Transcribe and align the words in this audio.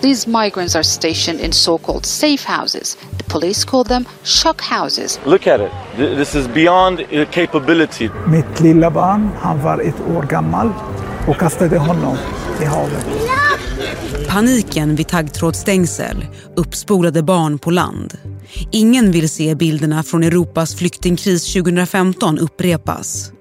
These 0.00 0.30
migrants 0.30 0.76
are 0.76 0.84
stationed 0.84 1.40
in 1.40 1.52
so-called 1.52 2.06
safe 2.06 2.44
houses. 2.44 2.96
The 3.18 3.24
police 3.24 3.64
call 3.64 3.84
them 3.84 4.04
shock 4.22 4.60
houses. 4.60 5.20
Look 5.24 5.46
at 5.46 5.60
it. 5.60 5.70
This 5.96 6.34
is 6.34 6.48
beyond 6.48 7.00
uh, 7.00 7.24
capability. 7.30 8.10
Mitt 8.26 8.60
lilla 8.60 8.90
barn, 8.90 9.30
han 9.40 9.62
var 9.62 9.80
ett 9.80 10.00
år 10.16 10.22
gammal 10.22 10.72
och 11.28 11.36
kastade 11.36 11.78
honom 11.78 12.16
i 12.62 12.64
havet. 12.64 13.06
Paniken 14.28 14.94
vid 14.94 15.08
taggtrådsstängsel, 15.08 16.26
uppspolade 16.56 17.22
barn 17.22 17.58
på 17.58 17.70
land. 17.70 18.18
Ingen 18.70 19.10
vill 19.10 19.28
se 19.28 19.54
bilderna 19.54 20.02
från 20.02 20.22
Europas 20.22 20.74
flyktingkris 20.74 21.52
2015 21.52 22.38
upprepas. 22.38 23.32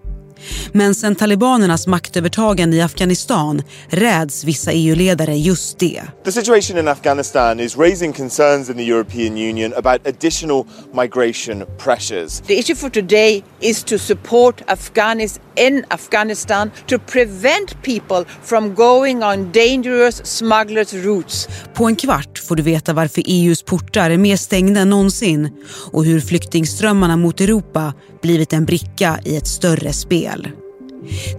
Men 0.72 0.96
sen 0.96 1.16
talibanernas 1.16 1.88
maktövertagande 1.88 2.78
i 2.78 2.82
Afghanistan 2.82 3.62
räds 3.90 4.44
vissa 4.44 4.72
EU-ledare 4.72 5.38
just 5.38 5.80
det. 5.80 6.02
The 6.26 6.32
situation 6.32 6.78
in 6.78 6.88
Afghanistan 6.88 7.60
is 7.60 7.78
raising 7.78 8.14
concerns 8.14 8.70
in 8.70 8.76
the 8.76 8.84
European 8.84 9.38
Union 9.38 9.74
about 9.74 10.08
additional 10.08 10.66
migration 10.94 11.64
pressures. 11.84 12.42
The 12.48 12.60
issue 12.60 12.76
for 12.76 12.90
today 12.90 13.44
is 13.60 13.84
to 13.84 13.98
support 13.98 14.62
Afghanis 14.68 15.40
in 15.56 15.86
Afghanistan 15.90 16.72
to 16.88 17.00
prevent 17.00 17.84
people 17.84 18.26
from 18.44 18.76
going 18.76 19.24
on 19.24 19.52
dangerous 19.52 20.22
smugglers 20.26 20.94
routes. 20.94 21.48
På 21.74 21.86
en 21.86 21.96
kvart 21.96 22.40
får 22.40 22.56
du 22.56 22.64
veta 22.64 22.94
varför 22.94 23.24
EUs 23.26 23.64
portar 23.64 24.10
är 24.10 24.18
mer 24.18 24.38
stängda 24.38 24.82
än 24.82 24.90
någonsin 24.90 25.50
och 25.92 26.06
hur 26.06 26.20
flyktingströmmarna 26.20 27.18
mot 27.18 27.42
Europa 27.42 27.94
blivit 28.22 28.54
en 28.54 28.66
bricka 28.66 29.20
i 29.26 29.36
ett 29.38 29.48
större 29.48 29.94
spel. 29.94 30.27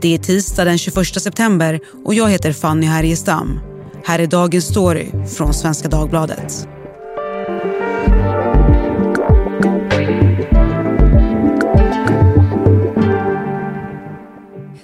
Det 0.00 0.14
är 0.14 0.18
tisdag 0.18 0.64
den 0.64 0.78
21 0.78 1.22
september 1.22 1.80
och 2.04 2.14
jag 2.14 2.30
heter 2.30 2.52
Fanny 2.52 2.86
Härgestam. 2.86 3.60
Här 4.04 4.18
är 4.18 4.26
dagens 4.26 4.64
story 4.64 5.06
från 5.36 5.54
Svenska 5.54 5.88
Dagbladet. 5.88 6.68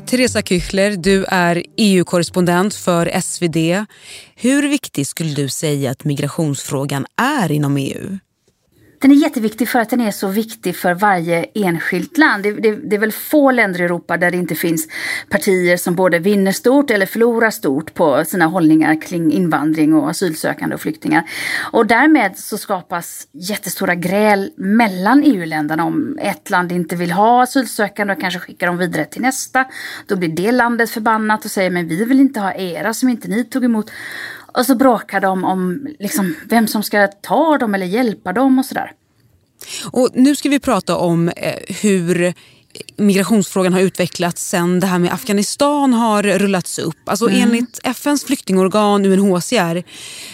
Teresa 0.06 0.42
Küchler, 0.42 0.96
du 0.96 1.24
är 1.24 1.62
EU-korrespondent 1.76 2.74
för 2.74 3.20
SvD. 3.20 3.86
Hur 4.34 4.68
viktig 4.68 5.06
skulle 5.06 5.34
du 5.34 5.48
säga 5.48 5.90
att 5.90 6.04
migrationsfrågan 6.04 7.06
är 7.16 7.52
inom 7.52 7.76
EU? 7.76 8.18
Den 9.04 9.12
är 9.12 9.16
jätteviktig 9.16 9.68
för 9.68 9.78
att 9.78 9.90
den 9.90 10.00
är 10.00 10.10
så 10.10 10.28
viktig 10.28 10.76
för 10.76 10.94
varje 10.94 11.46
enskilt 11.54 12.18
land. 12.18 12.42
Det, 12.42 12.52
det, 12.52 12.76
det, 12.76 12.96
är 12.96 13.00
väl 13.00 13.12
få 13.12 13.50
länder 13.50 13.80
i 13.80 13.84
Europa 13.84 14.16
där 14.16 14.30
det 14.30 14.36
inte 14.36 14.54
finns 14.54 14.88
partier 15.28 15.76
som 15.76 15.94
både 15.94 16.18
vinner 16.18 16.52
stort 16.52 16.90
eller 16.90 17.06
förlorar 17.06 17.50
stort 17.50 17.94
på 17.94 18.24
sina 18.24 18.46
hållningar 18.46 19.00
kring 19.00 19.32
invandring 19.32 19.94
och 19.94 20.10
asylsökande 20.10 20.74
och 20.74 20.80
flyktingar. 20.80 21.24
Och 21.72 21.86
därmed 21.86 22.38
så 22.38 22.58
skapas 22.58 23.26
jättestora 23.32 23.94
gräl 23.94 24.50
mellan 24.56 25.22
EU-länderna 25.24 25.84
om 25.84 26.18
ett 26.20 26.50
land 26.50 26.72
inte 26.72 26.96
vill 26.96 27.12
ha 27.12 27.42
asylsökande 27.42 28.12
och 28.12 28.20
kanske 28.20 28.40
skickar 28.40 28.66
dem 28.66 28.78
vidare 28.78 29.04
till 29.04 29.22
nästa. 29.22 29.64
Då 30.06 30.16
blir 30.16 30.28
det 30.28 30.52
landet 30.52 30.90
förbannat 30.90 31.44
och 31.44 31.50
säger 31.50 31.70
men 31.70 31.88
vi 31.88 32.04
vill 32.04 32.20
inte 32.20 32.40
ha 32.40 32.54
era 32.54 32.94
som 32.94 33.08
inte 33.08 33.28
ni 33.28 33.44
tog 33.44 33.64
emot. 33.64 33.90
Och 34.54 34.66
så 34.66 34.74
bråkar 34.74 35.20
de 35.20 35.44
om 35.44 35.88
liksom, 35.98 36.34
vem 36.48 36.66
som 36.66 36.82
ska 36.82 37.06
ta 37.06 37.58
dem 37.58 37.74
eller 37.74 37.86
hjälpa 37.86 38.32
dem 38.32 38.58
och 38.58 38.64
sådär. 38.64 38.92
Och 39.90 40.10
nu 40.14 40.36
ska 40.36 40.48
vi 40.48 40.60
prata 40.60 40.96
om 40.96 41.28
eh, 41.28 41.74
hur 41.82 42.34
migrationsfrågan 42.96 43.72
har 43.72 43.80
utvecklats 43.80 44.48
sen 44.48 44.80
det 44.80 44.86
här 44.86 44.98
med 44.98 45.12
Afghanistan 45.12 45.92
har 45.92 46.22
rullats 46.22 46.78
upp. 46.78 47.08
Alltså 47.08 47.28
mm. 47.28 47.42
Enligt 47.42 47.80
FNs 47.82 48.24
flyktingorgan 48.24 49.06
UNHCR 49.06 49.82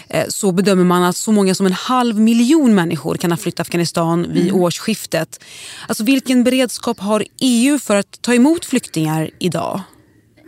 eh, 0.09 0.25
så 0.29 0.51
bedömer 0.51 0.83
man 0.83 1.03
att 1.03 1.15
så 1.15 1.31
många 1.31 1.55
som 1.55 1.65
en 1.65 1.73
halv 1.73 2.19
miljon 2.19 2.75
människor 2.75 3.15
kan 3.15 3.31
ha 3.31 3.37
flytt 3.37 3.59
Afghanistan 3.59 4.27
vid 4.31 4.49
mm. 4.49 4.61
årsskiftet. 4.61 5.43
Alltså 5.87 6.03
vilken 6.03 6.43
beredskap 6.43 6.99
har 6.99 7.25
EU 7.39 7.79
för 7.79 7.95
att 7.95 8.21
ta 8.21 8.33
emot 8.33 8.65
flyktingar 8.65 9.29
idag? 9.39 9.81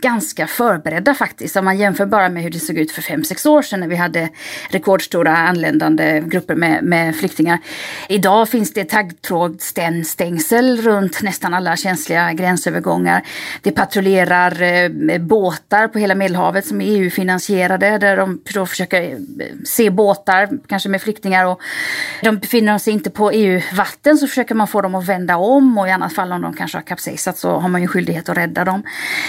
Ganska 0.04 0.46
förberedda 0.46 1.14
faktiskt. 1.14 1.56
Om 1.56 1.64
man 1.64 1.78
jämför 1.78 2.06
bara 2.06 2.28
med 2.28 2.42
hur 2.42 2.50
det 2.50 2.58
såg 2.58 2.78
ut 2.78 2.92
för 2.92 3.02
fem 3.02 3.24
sex 3.24 3.46
år 3.46 3.62
sedan 3.62 3.80
när 3.80 3.88
vi 3.88 3.96
hade 3.96 4.28
rekordstora 4.70 5.36
anländande 5.36 6.22
grupper 6.26 6.54
med, 6.54 6.84
med 6.84 7.16
flyktingar. 7.16 7.58
Idag 8.08 8.48
finns 8.48 8.72
det 8.72 8.84
taggtrådstängsel 8.84 10.82
runt 10.82 11.22
nästan 11.22 11.54
alla 11.54 11.76
känsliga 11.76 12.32
gränsövergångar. 12.32 13.22
Det 13.62 13.72
patrullerar 13.72 14.62
eh, 14.62 15.18
båtar 15.18 15.88
på 15.88 15.98
hela 15.98 16.14
Medelhavet 16.14 16.66
som 16.66 16.80
är 16.80 16.86
EU-finansierade 16.86 17.98
där 17.98 18.16
de 18.16 18.42
då 18.54 18.66
försöker 18.66 19.02
eh, 19.02 19.18
se 19.64 19.90
båtar, 19.90 20.48
kanske 20.68 20.88
med 20.88 21.02
flyktingar. 21.02 21.46
Och 21.46 21.60
de 22.22 22.38
befinner 22.38 22.78
sig 22.78 22.92
inte 22.92 23.10
på 23.10 23.30
EU-vatten 23.30 24.18
så 24.18 24.26
försöker 24.26 24.54
man 24.54 24.66
få 24.66 24.80
dem 24.80 24.94
att 24.94 25.08
vända 25.08 25.36
om 25.36 25.78
och 25.78 25.88
i 25.88 25.90
annat 25.90 26.12
fall 26.12 26.32
om 26.32 26.42
de 26.42 26.54
kanske 26.54 26.78
har 26.78 26.82
kapsejsat 26.82 27.38
så 27.38 27.58
har 27.58 27.68
man 27.68 27.82
ju 27.82 27.88
skyldighet 27.88 28.28
att 28.28 28.36
rädda 28.36 28.64
dem. 28.64 28.82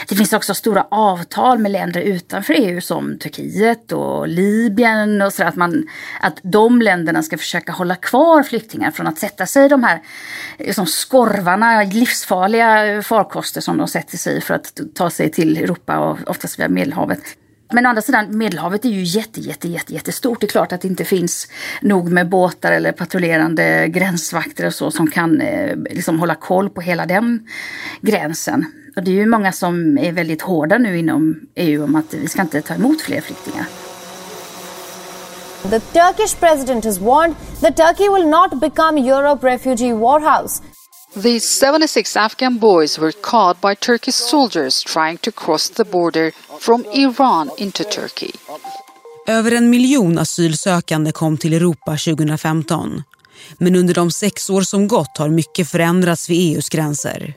Det 0.07 0.15
finns 0.15 0.33
också 0.33 0.53
stora 0.65 0.87
avtal 0.91 1.59
med 1.59 1.71
länder 1.71 2.01
utanför 2.01 2.53
EU 2.53 2.81
som 2.81 3.17
Turkiet 3.17 3.91
och 3.91 4.27
Libyen 4.27 5.21
och 5.21 5.33
så 5.33 5.43
att, 5.43 5.55
man, 5.55 5.87
att 6.21 6.39
de 6.43 6.81
länderna 6.81 7.23
ska 7.23 7.37
försöka 7.37 7.71
hålla 7.71 7.95
kvar 7.95 8.43
flyktingar 8.43 8.91
från 8.91 9.07
att 9.07 9.17
sätta 9.17 9.45
sig 9.45 9.65
i 9.65 9.67
de 9.67 9.83
här 9.83 10.01
liksom 10.59 10.85
skorvarna, 10.85 11.83
livsfarliga 11.83 13.01
farkoster 13.01 13.61
som 13.61 13.77
de 13.77 13.87
sätter 13.87 14.17
sig 14.17 14.37
i 14.37 14.41
för 14.41 14.53
att 14.53 14.79
ta 14.95 15.09
sig 15.09 15.31
till 15.31 15.57
Europa 15.57 15.99
och 15.99 16.17
oftast 16.27 16.59
via 16.59 16.69
Medelhavet. 16.69 17.21
Men 17.73 17.85
å 17.85 17.89
andra 17.89 18.01
sidan, 18.01 18.37
Medelhavet 18.37 18.85
är 18.85 18.89
ju 18.89 19.03
jätte, 19.03 19.41
jätte, 19.41 19.67
jätte, 19.67 19.93
jättestort. 19.93 20.41
Det 20.41 20.45
är 20.45 20.49
klart 20.49 20.71
att 20.71 20.81
det 20.81 20.87
inte 20.87 21.05
finns 21.05 21.47
nog 21.81 22.11
med 22.11 22.29
båtar 22.29 22.71
eller 22.71 22.91
patrullerande 22.91 23.87
gränsvakter 23.87 24.65
och 24.65 24.73
så 24.73 24.91
som 24.91 25.07
kan 25.11 25.41
eh, 25.41 25.75
liksom 25.75 26.19
hålla 26.19 26.35
koll 26.35 26.69
på 26.69 26.81
hela 26.81 27.05
den 27.05 27.47
gränsen. 28.01 28.65
Och 28.95 29.03
det 29.03 29.11
är 29.11 29.15
ju 29.15 29.25
många 29.25 29.51
som 29.51 29.97
är 29.97 30.11
väldigt 30.11 30.41
hårda 30.41 30.77
nu 30.77 30.99
inom 30.99 31.39
EU 31.55 31.83
om 31.83 31.95
att 31.95 32.13
vi 32.13 32.27
ska 32.27 32.41
inte 32.41 32.61
ta 32.61 32.73
emot 32.73 33.01
fler 33.01 33.21
flyktingar. 33.21 33.65
The 35.69 35.79
Turkish 35.79 36.39
president 36.39 36.85
has 36.85 36.99
warned 36.99 37.35
that 37.61 37.75
Turkey 37.75 38.09
will 38.09 38.27
not 38.27 38.61
become 38.61 38.99
Europe 38.99 39.47
refugee 39.47 39.93
warhouse. 39.93 40.63
These 41.13 41.65
76 41.65 42.17
Afghan 42.17 42.57
boys 42.57 42.99
were 42.99 43.11
caught 43.11 43.61
by 43.61 43.75
Turkish 43.75 44.15
soldiers 44.15 44.83
trying 44.83 45.17
to 45.17 45.31
cross 45.31 45.69
the 45.69 45.83
border 45.83 46.31
from 46.59 46.85
Iran 46.93 47.49
into 47.57 47.83
Turkey. 47.83 48.31
Över 49.27 49.51
en 49.51 49.69
miljon 49.69 50.17
asylsökande 50.17 51.11
kom 51.11 51.37
till 51.37 51.53
Europa 51.53 51.91
2015. 51.91 53.03
Men 53.57 53.75
under 53.75 53.93
de 53.93 54.11
sex 54.11 54.49
år 54.49 54.61
som 54.61 54.87
gått 54.87 55.17
har 55.17 55.29
mycket 55.29 55.69
förändrats 55.69 56.29
vid 56.29 56.55
EUs 56.55 56.69
gränser. 56.69 57.33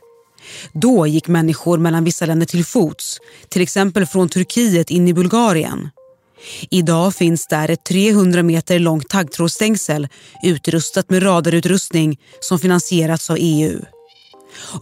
Då 0.72 1.06
gick 1.06 1.28
människor 1.28 1.78
mellan 1.78 2.04
vissa 2.04 2.26
länder 2.26 2.46
till 2.46 2.64
fots, 2.64 3.18
till 3.48 3.62
exempel 3.62 4.06
från 4.06 4.28
Turkiet 4.28 4.90
in 4.90 5.08
i 5.08 5.14
Bulgarien. 5.14 5.90
Idag 6.70 7.14
finns 7.14 7.46
där 7.46 7.70
ett 7.70 7.84
300 7.84 8.42
meter 8.42 8.78
långt 8.78 9.08
taggtrådsstängsel 9.08 10.08
utrustat 10.42 11.10
med 11.10 11.22
radarutrustning 11.22 12.18
som 12.40 12.58
finansierats 12.58 13.30
av 13.30 13.36
EU. 13.40 13.80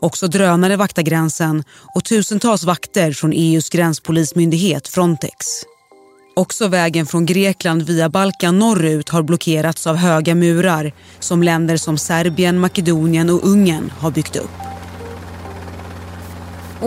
Också 0.00 0.28
drönare 0.28 0.76
vaktar 0.76 1.02
gränsen 1.02 1.64
och 1.94 2.04
tusentals 2.04 2.64
vakter 2.64 3.12
från 3.12 3.32
EUs 3.32 3.70
gränspolismyndighet 3.70 4.88
Frontex. 4.88 5.46
Också 6.36 6.68
vägen 6.68 7.06
från 7.06 7.26
Grekland 7.26 7.82
via 7.82 8.08
Balkan 8.08 8.58
norrut 8.58 9.08
har 9.08 9.22
blockerats 9.22 9.86
av 9.86 9.96
höga 9.96 10.34
murar 10.34 10.92
som 11.20 11.42
länder 11.42 11.76
som 11.76 11.98
Serbien, 11.98 12.58
Makedonien 12.58 13.30
och 13.30 13.44
Ungern 13.44 13.92
har 13.98 14.10
byggt 14.10 14.36
upp. 14.36 14.75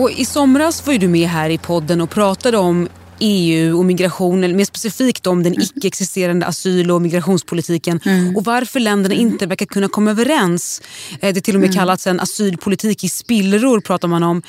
Och 0.00 0.10
I 0.10 0.24
somras 0.24 0.86
var 0.86 0.94
du 0.94 1.08
med 1.08 1.28
här 1.28 1.50
i 1.50 1.58
podden 1.58 2.00
och 2.00 2.10
pratade 2.10 2.58
om 2.58 2.88
EU 3.18 3.78
och 3.78 3.84
migration, 3.84 4.44
eller 4.44 4.54
mer 4.54 4.64
specifikt 4.64 5.26
om 5.26 5.42
den 5.42 5.62
icke-existerande 5.62 6.46
asyl 6.46 6.90
och 6.90 7.02
migrationspolitiken 7.02 8.00
mm. 8.04 8.36
och 8.36 8.44
varför 8.44 8.80
länderna 8.80 9.14
inte 9.14 9.46
verkar 9.46 9.66
kunna 9.66 9.88
komma 9.88 10.10
överens. 10.10 10.82
Eh, 11.20 11.34
det 11.34 11.40
till 11.40 11.54
och 11.54 11.60
med 11.60 11.68
mm. 11.68 11.78
kallats 11.78 12.06
en 12.06 12.20
asylpolitik 12.20 13.04
i 13.04 13.08
spillror 13.08 13.80
pratar 13.80 14.08
man 14.08 14.22
om. 14.22 14.42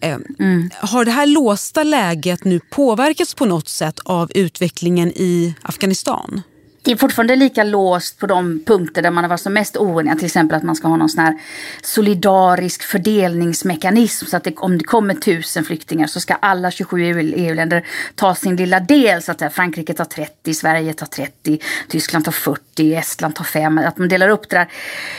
Eh, 0.00 0.16
mm. 0.38 0.70
Har 0.74 1.04
det 1.04 1.10
här 1.10 1.26
låsta 1.26 1.82
läget 1.82 2.44
nu 2.44 2.60
påverkats 2.70 3.34
på 3.34 3.44
något 3.44 3.68
sätt 3.68 4.00
av 4.04 4.30
utvecklingen 4.34 5.08
i 5.08 5.54
Afghanistan? 5.62 6.42
Det 6.82 6.92
är 6.92 6.96
fortfarande 6.96 7.36
lika 7.36 7.64
låst 7.64 8.18
på 8.18 8.26
de 8.26 8.60
punkter 8.66 9.02
där 9.02 9.10
man 9.10 9.24
har 9.24 9.28
varit 9.28 9.40
som 9.40 9.52
mest 9.52 9.76
oeniga. 9.76 10.14
Till 10.14 10.26
exempel 10.26 10.56
att 10.56 10.62
man 10.62 10.76
ska 10.76 10.88
ha 10.88 10.96
någon 10.96 11.08
sån 11.08 11.24
här 11.24 11.38
solidarisk 11.82 12.82
fördelningsmekanism. 12.82 14.26
Så 14.26 14.36
att 14.36 14.44
det, 14.44 14.56
om 14.56 14.78
det 14.78 14.84
kommer 14.84 15.14
tusen 15.14 15.64
flyktingar 15.64 16.06
så 16.06 16.20
ska 16.20 16.34
alla 16.34 16.70
27 16.70 17.00
EU-länder 17.36 17.76
e 17.76 17.84
ta 18.14 18.34
sin 18.34 18.56
lilla 18.56 18.80
del. 18.80 19.22
Så 19.22 19.32
att 19.32 19.42
eh, 19.42 19.48
Frankrike 19.48 19.94
tar 19.94 20.04
30, 20.04 20.54
Sverige 20.54 20.92
tar 20.92 21.06
30, 21.06 21.58
Tyskland 21.88 22.24
tar 22.24 22.32
40, 22.32 22.94
Estland 22.94 23.34
tar 23.34 23.44
5. 23.44 23.78
Att 23.78 23.98
man 23.98 24.08
delar 24.08 24.28
upp 24.28 24.48
det 24.48 24.56
där. 24.56 24.68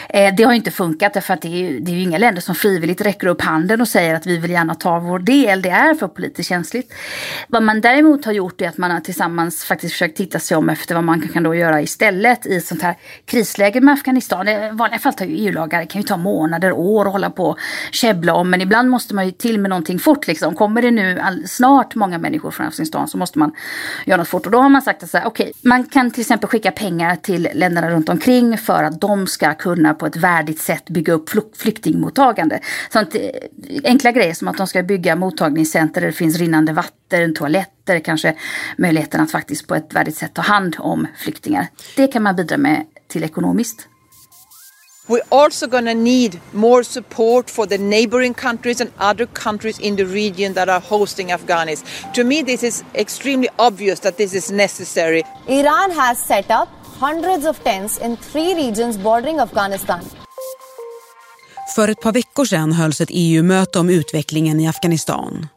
Eh, 0.10 0.36
det 0.36 0.44
har 0.44 0.52
ju 0.52 0.58
inte 0.58 0.72
funkat 0.72 1.14
därför 1.14 1.34
att 1.34 1.42
det 1.42 1.48
är, 1.48 1.80
det 1.80 1.92
är 1.92 1.96
ju 1.96 2.02
inga 2.02 2.18
länder 2.18 2.42
som 2.42 2.56
frivilligt 2.56 3.02
räcker 3.02 3.28
upp 3.28 3.42
handen 3.42 3.82
och 3.82 3.88
säger 3.88 4.16
att 4.16 4.26
vi 4.26 4.38
vill 4.38 4.52
gärna 4.52 4.76
ta 4.76 5.00
vår 5.00 5.20
del. 5.20 5.62
Det 5.62 5.70
är 5.70 5.96
för 5.96 6.08
politiskt 6.08 6.50
känsligt. 6.50 6.94
Vad 7.48 7.64
man 7.64 7.82
däremot 7.82 8.26
har 8.26 8.34
gjort 8.34 8.62
är 8.62 8.68
att 8.70 8.78
man 8.78 8.92
har 8.92 9.00
tillsammans 9.00 9.64
faktiskt 9.64 9.94
försökt 9.94 10.18
titta 10.18 10.40
sig 10.40 10.58
om 10.58 10.70
efter 10.70 10.96
vad 10.96 11.04
man 11.04 11.28
kan 11.28 11.44
då 11.44 11.51
göra 11.58 11.82
istället 11.82 12.46
i 12.46 12.56
ett 12.56 12.66
sånt 12.66 12.82
här 12.82 12.96
krisläge 13.26 13.82
med 13.82 13.94
Afghanistan. 13.94 14.48
I 14.48 14.72
vanliga 14.72 15.00
fall 15.00 15.14
tar 15.14 15.26
ju 15.26 15.36
EU-lagar, 15.36 15.80
det 15.80 15.86
kan 15.86 16.02
ju 16.02 16.08
ta 16.08 16.18
månader, 16.18 16.72
år 16.72 17.06
att 17.06 17.12
hålla 17.12 17.30
på 17.30 17.46
och 17.46 17.58
käbbla 17.92 18.34
om. 18.34 18.50
Men 18.50 18.62
ibland 18.62 18.90
måste 18.90 19.16
man 19.16 19.26
ju 19.26 19.32
till 19.32 19.60
med 19.60 19.70
någonting 19.70 20.00
fort 20.00 20.28
liksom. 20.28 20.56
Kommer 20.56 20.82
det 20.82 20.92
nu 20.92 21.20
all, 21.20 21.48
snart 21.48 21.96
många 21.96 22.18
människor 22.18 22.52
från 22.52 22.68
Afghanistan 22.68 23.08
så 23.08 23.18
måste 23.18 23.40
man 23.40 23.52
göra 24.06 24.18
något 24.18 24.28
fort. 24.28 24.46
Och 24.46 24.52
då 24.52 24.58
har 24.58 24.70
man 24.70 24.82
sagt 24.82 25.04
att 25.04 25.10
så 25.10 25.18
här, 25.18 25.28
okay, 25.28 25.52
man 25.62 25.84
kan 25.84 26.12
till 26.12 26.22
exempel 26.22 26.50
skicka 26.50 26.72
pengar 26.72 27.16
till 27.16 27.50
länderna 27.54 27.90
runt 27.90 28.10
omkring 28.10 28.58
för 28.58 28.84
att 28.84 29.02
de 29.02 29.28
ska 29.28 29.54
kunna 29.54 29.94
på 29.94 30.06
ett 30.06 30.16
värdigt 30.16 30.60
sätt 30.60 30.90
bygga 30.90 31.14
upp 31.14 31.30
flyktingmottagande. 31.58 32.60
Sånt, 32.90 33.16
eh, 33.16 33.22
enkla 33.84 34.12
grejer 34.12 34.34
som 34.34 34.48
att 34.48 34.58
de 34.58 34.68
ska 34.68 34.84
bygga 34.84 35.16
mottagningscenter 35.16 36.02
där 36.02 36.08
det 36.08 36.14
finns 36.14 36.38
rinnande 36.38 36.74
vatten, 36.74 37.01
toaletter, 37.36 38.00
kanske 38.00 38.36
möjligheten 38.78 39.22
att 39.22 39.32
faktiskt 39.32 39.68
på 39.68 39.76
ett 39.76 39.94
värdigt 39.94 40.18
sätt 40.18 40.34
ta 40.34 40.42
hand 40.42 40.76
om 40.80 41.08
flyktingar. 41.18 41.68
Det 41.96 42.08
kan 42.08 42.24
man 42.24 42.36
bidra 42.36 42.58
med 42.58 42.86
till 43.08 43.24
ekonomiskt. 43.24 43.88
We're 45.08 45.44
also 45.44 45.68
going 45.68 45.86
to 45.86 45.94
need 45.94 46.40
more 46.54 46.84
support 46.84 47.50
for 47.50 47.66
the 47.66 47.78
neighboring 47.78 48.34
countries 48.34 48.82
and 48.82 48.92
other 48.98 49.26
countries 49.26 49.80
in 49.80 49.96
the 49.98 50.06
region 50.06 50.54
that 50.54 50.70
are 50.70 50.80
hosting 50.80 51.32
Afghanis. 51.32 51.84
To 52.14 52.24
me, 52.24 52.44
this 52.44 52.64
is 52.64 52.84
extremely 52.94 53.50
obvious 53.58 54.00
that 54.00 54.18
this 54.18 54.34
is 54.34 54.52
necessary. 54.52 55.24
Iran 55.48 55.92
has 55.92 56.26
set 56.26 56.52
up 56.52 56.70
hundreds 57.00 57.46
of 57.46 57.64
tents 57.64 57.98
in 57.98 58.18
three 58.18 58.56
regions 58.56 58.98
bordering 58.98 59.40
Afghanistan. 59.40 60.00
För 61.76 61.88
ett 61.88 62.02
par 62.02 62.12
veckor 62.12 62.46
sedan 62.46 62.74
hölls 62.74 63.02
ett 63.02 63.10
EU-möte 63.12 63.80
om 63.80 63.90
utvecklingen 63.90 64.60
i 64.60 64.68
Afghanistan. 64.68 65.48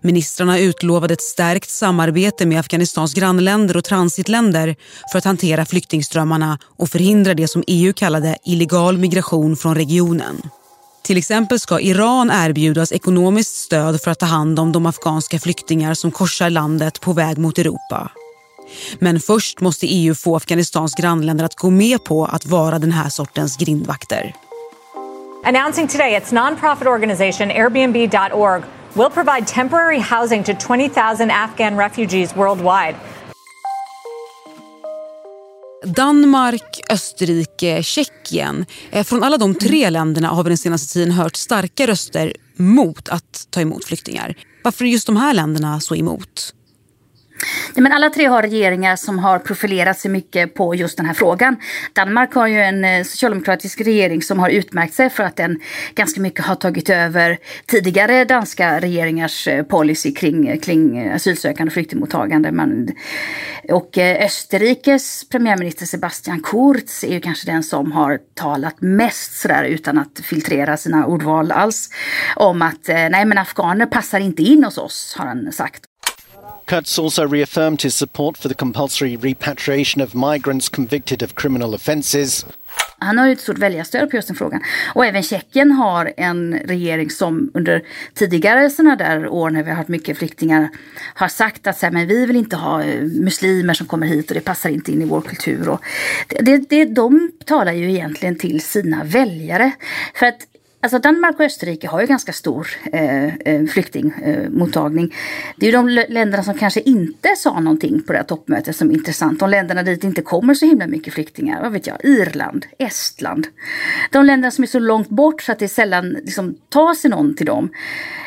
Ministrarna 0.00 0.58
utlovade 0.58 1.14
ett 1.14 1.22
stärkt 1.22 1.70
samarbete 1.70 2.46
med 2.46 2.60
Afghanistans 2.60 3.14
grannländer 3.14 3.76
och 3.76 3.84
transitländer 3.84 4.76
för 5.12 5.18
att 5.18 5.24
hantera 5.24 5.64
flyktingströmmarna 5.64 6.58
och 6.76 6.88
förhindra 6.88 7.34
det 7.34 7.48
som 7.48 7.64
EU 7.66 7.92
kallade 7.92 8.36
illegal 8.44 8.98
migration 8.98 9.56
från 9.56 9.74
regionen. 9.74 10.42
Till 11.02 11.18
exempel 11.18 11.60
ska 11.60 11.80
Iran 11.80 12.30
erbjudas 12.30 12.92
ekonomiskt 12.92 13.56
stöd 13.56 14.00
för 14.00 14.10
att 14.10 14.18
ta 14.18 14.26
hand 14.26 14.58
om 14.58 14.72
de 14.72 14.86
afghanska 14.86 15.38
flyktingar 15.38 15.94
som 15.94 16.10
korsar 16.10 16.50
landet 16.50 17.00
på 17.00 17.12
väg 17.12 17.38
mot 17.38 17.58
Europa. 17.58 18.10
Men 18.98 19.20
först 19.20 19.60
måste 19.60 19.86
EU 19.86 20.14
få 20.14 20.36
Afghanistans 20.36 20.94
grannländer 20.94 21.44
att 21.44 21.56
gå 21.56 21.70
med 21.70 22.04
på 22.04 22.24
att 22.24 22.46
vara 22.46 22.78
den 22.78 22.92
här 22.92 23.08
sortens 23.08 23.56
grindvakter. 23.56 24.34
Announcing 25.44 25.88
today 25.88 26.16
its 26.16 26.32
non-profit 26.32 26.86
organization 26.86 27.50
Airbnb.org 27.50 28.62
will 28.94 29.10
provide 29.10 29.46
temporary 29.46 30.00
housing 30.00 30.44
to 30.44 30.52
20,000 30.54 31.30
Afghan 31.30 31.76
refugees 31.76 32.36
worldwide. 32.36 32.94
Danmark, 35.84 36.80
Österrike, 36.90 37.82
Tjeckien. 37.82 38.66
Eh, 38.90 39.04
från 39.04 39.22
alla 39.22 39.38
de 39.38 39.54
tre 39.54 39.90
länderna 39.90 40.28
har 40.28 40.44
vi 40.44 40.50
den 40.50 40.58
senaste 40.58 40.92
tiden 40.92 41.10
hört 41.12 41.36
starka 41.36 41.86
röster 41.86 42.32
mot 42.56 43.08
att 43.08 43.46
ta 43.50 43.60
emot 43.60 43.84
flyktingar. 43.84 44.34
Varför 44.64 44.84
är 44.84 44.88
just 44.88 45.06
de 45.06 45.16
här 45.16 45.34
länderna 45.34 45.80
så 45.80 45.96
emot? 45.96 46.54
Nej, 47.74 47.82
men 47.82 47.92
alla 47.92 48.10
tre 48.10 48.26
har 48.26 48.42
regeringar 48.42 48.96
som 48.96 49.18
har 49.18 49.38
profilerat 49.38 49.98
sig 49.98 50.10
mycket 50.10 50.54
på 50.54 50.74
just 50.74 50.96
den 50.96 51.06
här 51.06 51.14
frågan. 51.14 51.56
Danmark 51.92 52.34
har 52.34 52.46
ju 52.46 52.60
en 52.60 52.84
eh, 52.84 53.04
socialdemokratisk 53.04 53.80
regering 53.80 54.22
som 54.22 54.38
har 54.38 54.48
utmärkt 54.48 54.94
sig 54.94 55.10
för 55.10 55.22
att 55.22 55.36
den 55.36 55.60
ganska 55.94 56.20
mycket 56.20 56.44
har 56.44 56.54
tagit 56.54 56.90
över 56.90 57.38
tidigare 57.66 58.24
danska 58.24 58.80
regeringars 58.80 59.48
eh, 59.48 59.62
policy 59.62 60.14
kring, 60.14 60.60
kring 60.60 60.98
eh, 60.98 61.14
asylsökande 61.14 61.68
och 61.68 61.72
flyktingmottagande. 61.72 62.52
Man, 62.52 62.88
och 63.68 63.98
Österrikes 63.98 65.28
premiärminister 65.28 65.86
Sebastian 65.86 66.42
Kurz 66.42 67.04
är 67.04 67.12
ju 67.12 67.20
kanske 67.20 67.50
den 67.50 67.62
som 67.62 67.92
har 67.92 68.18
talat 68.34 68.80
mest 68.80 69.40
sådär 69.40 69.64
utan 69.64 69.98
att 69.98 70.20
filtrera 70.22 70.76
sina 70.76 71.06
ordval 71.06 71.52
alls. 71.52 71.90
Om 72.36 72.62
att 72.62 72.88
nej 72.88 73.24
men 73.24 73.38
afghaner 73.38 73.86
passar 73.86 74.20
inte 74.20 74.42
in 74.42 74.64
hos 74.64 74.78
oss 74.78 75.16
har 75.18 75.26
han 75.26 75.52
sagt. 75.52 75.84
Kurtz 76.66 76.98
also 76.98 77.28
reaffirmed 77.28 77.82
his 77.82 77.94
support 77.94 78.36
for 78.36 78.48
the 78.48 78.54
compulsory 78.54 79.16
repatriation 79.16 80.02
of 80.02 80.14
migrants 80.14 80.68
convicted 80.68 81.22
of 81.22 81.34
criminal 81.34 81.74
offences. 81.74 82.46
Han 82.98 83.18
har 83.18 83.26
ju 83.26 83.32
ett 83.32 83.40
stort 83.40 83.58
väljarstöd 83.58 84.10
på 84.10 84.16
just 84.16 84.28
den 84.28 84.36
frågan. 84.36 84.60
Och 84.94 85.06
även 85.06 85.22
Tjeckien 85.22 85.72
har 85.72 86.12
en 86.16 86.54
regering 86.54 87.10
som 87.10 87.50
under 87.54 87.82
tidigare 88.14 88.70
sådana 88.70 88.96
där 88.96 89.28
år 89.28 89.50
när 89.50 89.62
vi 89.62 89.70
har 89.70 89.76
haft 89.76 89.88
mycket 89.88 90.18
flyktingar 90.18 90.68
har 91.14 91.28
sagt 91.28 91.66
att 91.66 91.78
så 91.78 91.86
här, 91.86 91.92
men 91.92 92.06
vi 92.06 92.26
vill 92.26 92.36
inte 92.36 92.56
ha 92.56 92.82
eh, 92.82 93.02
muslimer 93.02 93.74
som 93.74 93.86
kommer 93.86 94.06
hit 94.06 94.30
och 94.30 94.34
det 94.34 94.40
passar 94.40 94.70
inte 94.70 94.92
in 94.92 95.02
i 95.02 95.04
vår 95.04 95.20
kultur. 95.20 95.68
Och 95.68 95.80
det, 96.28 96.70
det, 96.70 96.84
de 96.84 97.32
talar 97.46 97.72
ju 97.72 97.90
egentligen 97.90 98.38
till 98.38 98.60
sina 98.60 99.04
väljare. 99.04 99.72
För 100.14 100.26
att 100.26 100.38
Alltså 100.84 100.98
Danmark 100.98 101.38
och 101.38 101.44
Österrike 101.44 101.88
har 101.88 102.00
ju 102.00 102.06
ganska 102.06 102.32
stor 102.32 102.68
eh, 102.92 103.34
eh 103.34 103.66
flyktingmottagning. 103.66 105.04
Eh, 105.04 105.10
det 105.56 105.66
är 105.66 105.70
ju 105.70 105.76
de 105.76 105.88
länderna 105.88 106.42
som 106.42 106.54
kanske 106.54 106.80
inte 106.80 107.28
sa 107.36 107.60
någonting 107.60 108.02
på 108.02 108.12
det 108.12 108.18
här 108.18 108.24
toppmötet 108.24 108.76
som 108.76 108.90
är 108.90 108.94
intressant. 108.94 109.40
De 109.40 109.50
länderna 109.50 109.82
dit 109.82 110.00
det 110.00 110.06
inte 110.06 110.22
kommer 110.22 110.54
så 110.54 110.66
himla 110.66 110.86
mycket 110.86 111.14
flyktingar. 111.14 111.62
Vad 111.62 111.72
vet 111.72 111.86
jag? 111.86 112.04
Irland, 112.04 112.66
Estland. 112.78 113.46
De 114.10 114.24
länderna 114.24 114.50
som 114.50 114.64
är 114.64 114.68
så 114.68 114.78
långt 114.78 115.08
bort 115.08 115.42
så 115.42 115.52
att 115.52 115.58
det 115.58 115.68
sällan 115.68 116.10
liksom, 116.10 116.56
tar 116.68 116.94
sig 116.94 117.10
någon 117.10 117.34
till 117.34 117.46
dem. 117.46 117.70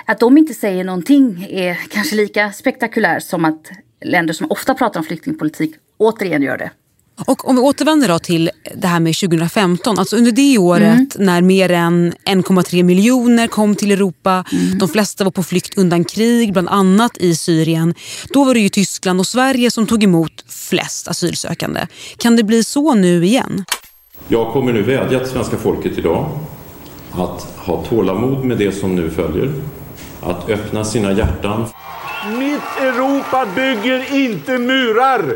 Att 0.05 0.19
de 0.19 0.37
inte 0.37 0.53
säger 0.53 0.83
någonting 0.83 1.47
är 1.49 1.75
kanske 1.89 2.15
lika 2.15 2.51
spektakulärt 2.51 3.23
som 3.23 3.45
att 3.45 3.71
länder 4.01 4.33
som 4.33 4.51
ofta 4.51 4.73
pratar 4.73 4.99
om 4.99 5.03
flyktingpolitik 5.03 5.75
återigen 5.97 6.41
gör 6.41 6.57
det. 6.57 6.71
Och 7.25 7.49
om 7.49 7.55
vi 7.55 7.61
återvänder 7.61 8.07
då 8.07 8.19
till 8.19 8.51
det 8.75 8.87
här 8.87 8.99
med 8.99 9.15
2015. 9.15 9.99
Alltså 9.99 10.15
under 10.15 10.31
det 10.31 10.57
året 10.57 11.15
mm. 11.15 11.25
när 11.25 11.41
mer 11.41 11.71
än 11.71 12.13
1,3 12.25 12.83
miljoner 12.83 13.47
kom 13.47 13.75
till 13.75 13.91
Europa. 13.91 14.43
Mm. 14.51 14.77
De 14.77 14.89
flesta 14.89 15.23
var 15.23 15.31
på 15.31 15.43
flykt 15.43 15.77
undan 15.77 16.03
krig, 16.03 16.53
bland 16.53 16.69
annat 16.69 17.17
i 17.17 17.35
Syrien. 17.35 17.93
Då 18.33 18.43
var 18.43 18.53
det 18.53 18.59
ju 18.59 18.69
Tyskland 18.69 19.19
och 19.19 19.27
Sverige 19.27 19.71
som 19.71 19.87
tog 19.87 20.03
emot 20.03 20.45
flest 20.47 21.07
asylsökande. 21.07 21.87
Kan 22.17 22.35
det 22.35 22.43
bli 22.43 22.63
så 22.63 22.93
nu 22.93 23.25
igen? 23.25 23.65
Jag 24.27 24.53
kommer 24.53 24.73
nu 24.73 24.81
vädja 24.81 25.19
till 25.19 25.29
svenska 25.29 25.57
folket 25.57 25.97
idag 25.97 26.39
att 27.11 27.41
ha 27.57 27.83
tålamod 27.83 28.45
med 28.45 28.57
det 28.57 28.71
som 28.71 28.95
nu 28.95 29.09
följer. 29.09 29.53
Att 30.21 30.49
öppna 30.49 30.85
sina 30.85 31.11
hjärtan. 31.11 31.65
Mitt 32.39 32.81
Europa 32.81 33.47
bygger 33.55 34.15
inte 34.15 34.57
murar! 34.57 35.35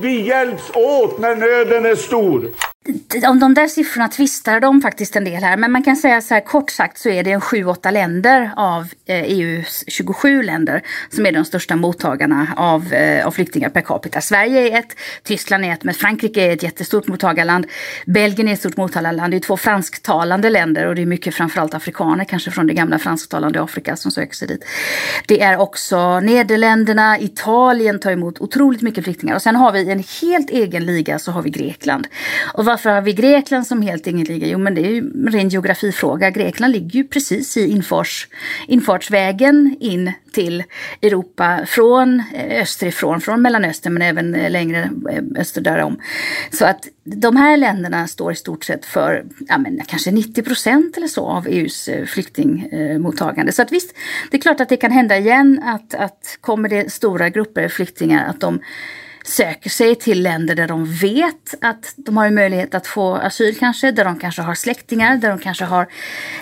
Vi 0.00 0.20
hjälps 0.20 0.70
åt 0.74 1.18
när 1.18 1.36
nöden 1.36 1.86
är 1.86 1.94
stor. 1.94 2.50
Om 3.28 3.38
de 3.38 3.54
där 3.54 3.66
siffrorna 3.66 4.08
tvistar 4.08 4.60
de 4.60 4.82
faktiskt 4.82 5.16
en 5.16 5.24
del 5.24 5.42
här. 5.42 5.56
Men 5.56 5.72
man 5.72 5.82
kan 5.82 5.96
säga 5.96 6.20
så 6.20 6.34
här 6.34 6.40
kort 6.40 6.70
sagt 6.70 6.98
så 6.98 7.08
är 7.08 7.22
det 7.22 7.32
en 7.32 7.40
7-8 7.40 7.90
länder 7.90 8.50
av 8.56 8.82
eh, 9.06 9.16
e 9.16 9.24
EUs 9.26 9.84
27 9.86 10.42
länder 10.42 10.82
som 11.10 11.26
är 11.26 11.32
de 11.32 11.44
största 11.44 11.76
mottagarna 11.76 12.46
av, 12.56 12.92
eh, 12.92 13.26
av 13.26 13.30
flyktingar 13.30 13.68
per 13.68 13.80
capita. 13.80 14.20
Sverige 14.20 14.68
är 14.68 14.78
ett, 14.78 14.96
Tyskland 15.22 15.64
är 15.64 15.72
ett, 15.72 15.84
men 15.84 15.94
Frankrike 15.94 16.42
är 16.42 16.52
ett 16.52 16.62
jättestort 16.62 17.08
mottagarland. 17.08 17.66
Belgien 18.06 18.48
är 18.48 18.52
ett 18.52 18.58
stort 18.58 18.76
mottagarland. 18.76 19.32
Det 19.32 19.36
är 19.36 19.40
två 19.40 19.56
fransktalande 19.56 20.50
länder 20.50 20.86
och 20.86 20.94
det 20.94 21.02
är 21.02 21.06
mycket 21.06 21.34
framförallt 21.34 21.74
afrikaner, 21.74 22.24
kanske 22.24 22.50
från 22.50 22.66
det 22.66 22.74
gamla 22.74 22.98
fransktalande 22.98 23.62
Afrika 23.62 23.96
som 23.96 24.10
söker 24.10 24.34
sig 24.34 24.48
dit. 24.48 24.64
Det 25.26 25.42
är 25.42 25.56
också 25.56 26.20
Nederländerna, 26.20 27.18
Italien 27.18 28.00
tar 28.00 28.10
emot 28.10 28.40
otroligt 28.40 28.82
mycket 28.82 29.04
flyktingar 29.04 29.34
och 29.34 29.42
sen 29.42 29.56
har 29.56 29.72
vi 29.72 29.90
en 29.90 30.04
helt 30.22 30.50
egen 30.50 30.86
liga 30.86 31.18
så 31.18 31.32
har 31.32 31.42
vi 31.42 31.50
Grekland. 31.50 32.06
Och 32.54 32.67
varför 32.68 32.90
har 32.90 33.00
vi 33.00 33.12
Grekland 33.12 33.66
som 33.66 33.82
helt 33.82 34.06
egen 34.06 34.24
liga? 34.24 34.46
Jo, 34.46 34.58
men 34.58 34.74
det 34.74 34.80
är 34.80 34.90
ju 34.90 34.98
en 34.98 35.28
ren 35.32 35.48
geografifråga. 35.48 36.30
Grekland 36.30 36.72
ligger 36.72 36.90
ju 36.90 37.04
precis 37.04 37.56
i 37.56 37.70
infars, 37.70 38.28
infartsvägen 38.66 39.76
in 39.80 40.12
till 40.32 40.64
Europa 41.02 41.60
från 41.66 42.22
eh, 42.34 42.62
österifrån, 42.62 43.20
från 43.20 43.42
Mellanöstern 43.42 43.92
men 43.92 44.02
även 44.02 44.34
eh, 44.34 44.50
längre 44.50 44.90
eh, 45.10 45.22
öster 45.36 45.60
därom. 45.60 46.00
Så 46.52 46.64
att 46.64 46.88
de 47.04 47.36
här 47.36 47.56
länderna 47.56 48.06
står 48.06 48.32
i 48.32 48.36
stort 48.36 48.64
sett 48.64 48.86
för 48.86 49.24
ja, 49.48 49.58
men, 49.58 49.80
kanske 49.86 50.10
90 50.10 50.42
procent 50.42 50.96
eller 50.96 51.08
så 51.08 51.26
av 51.26 51.46
EUs 51.46 51.88
flyktingmottagande. 52.06 53.52
Så 53.52 53.62
att 53.62 53.72
visst, 53.72 53.94
det 54.30 54.36
är 54.36 54.40
klart 54.40 54.60
att 54.60 54.68
det 54.68 54.76
kan 54.76 54.90
hända 54.90 55.16
igen 55.16 55.62
att, 55.64 55.94
att 55.94 56.38
kommer 56.40 56.68
det 56.68 56.92
stora 56.92 57.28
grupper 57.28 57.68
flyktingar 57.68 58.28
att 58.28 58.40
de 58.40 58.60
söker 59.28 59.70
sig 59.70 59.94
till 59.94 60.22
länder 60.22 60.54
där 60.54 60.68
de 60.68 60.94
vet 60.94 61.54
att 61.60 61.94
de 61.96 62.16
har 62.16 62.26
en 62.26 62.34
möjlighet 62.34 62.74
att 62.74 62.86
få 62.86 63.14
asyl 63.14 63.56
kanske, 63.58 63.90
där 63.90 64.04
de 64.04 64.18
kanske 64.18 64.42
har 64.42 64.54
släktingar, 64.54 65.16
där 65.16 65.28
de 65.28 65.38
kanske 65.38 65.64
har... 65.64 65.86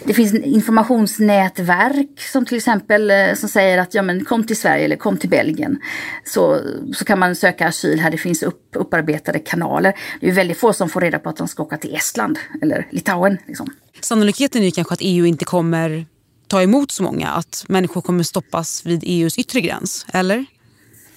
Det 0.05 0.15
finns 0.15 0.35
informationsnätverk 0.35 2.21
som 2.21 2.47
till 2.47 2.57
exempel 2.57 3.11
eh, 3.11 3.35
som 3.35 3.49
säger 3.49 3.79
att 3.79 3.95
ja 3.95 4.03
men 4.03 4.25
kom 4.25 4.47
till 4.47 4.57
Sverige 4.57 4.85
eller 4.85 4.97
kom 4.97 5.17
till 5.17 5.31
Belgien. 5.31 5.79
Så, 6.25 6.61
så 6.95 7.05
kan 7.05 7.19
man 7.19 7.37
söka 7.37 7.69
asyl 7.69 8.01
här, 8.01 8.11
det 8.11 8.19
finns 8.19 8.43
upp, 8.43 8.63
upparbetade 8.77 9.39
kanaler. 9.39 9.93
Det 10.21 10.29
är 10.29 10.33
väldigt 10.33 10.59
få 10.59 10.73
som 10.73 10.89
får 10.89 11.01
reda 11.01 11.19
på 11.19 11.29
att 11.29 11.37
de 11.37 11.49
ska 11.49 11.63
åka 11.63 11.77
till 11.77 11.95
Estland 11.95 12.39
eller 12.63 12.87
Litauen. 12.91 13.39
Liksom. 13.47 13.71
Sannolikheten 14.01 14.63
är 14.63 14.71
kanske 14.71 14.95
att 14.95 15.01
EU 15.03 15.27
inte 15.27 15.45
kommer 15.45 16.07
ta 16.49 16.63
emot 16.63 16.91
så 16.91 17.03
många, 17.03 17.29
att 17.29 17.65
människor 17.69 18.01
kommer 18.01 18.23
stoppas 18.23 18.87
vid 18.87 19.03
EUs 19.07 19.39
yttre 19.39 19.61
gräns, 19.61 20.07
eller? 20.13 20.47